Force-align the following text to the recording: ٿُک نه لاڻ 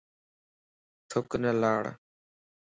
ٿُک 1.09 1.29
نه 1.43 1.51
لاڻ 1.61 1.83